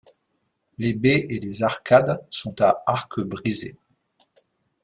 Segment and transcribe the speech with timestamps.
[0.79, 3.77] Les baies et les arcades sont à arc brisé.